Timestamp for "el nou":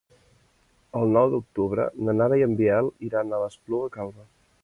0.99-1.27